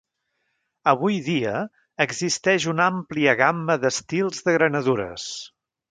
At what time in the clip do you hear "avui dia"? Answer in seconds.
0.91-1.51